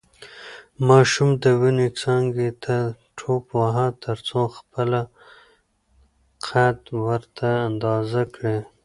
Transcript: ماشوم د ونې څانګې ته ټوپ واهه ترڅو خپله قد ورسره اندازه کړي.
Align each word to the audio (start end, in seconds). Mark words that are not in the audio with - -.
ماشوم 0.87 1.29
د 1.43 1.45
ونې 1.59 1.87
څانګې 2.01 2.49
ته 2.63 2.75
ټوپ 3.17 3.43
واهه 3.57 3.87
ترڅو 4.03 4.41
خپله 4.57 5.01
قد 6.47 6.79
ورسره 7.05 7.51
اندازه 7.69 8.21
کړي. 8.33 8.57